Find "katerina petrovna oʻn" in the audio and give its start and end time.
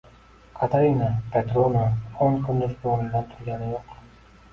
0.59-2.39